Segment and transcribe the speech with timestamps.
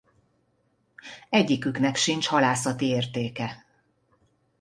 [1.29, 3.65] Egyiküknek sincs halászati értéke.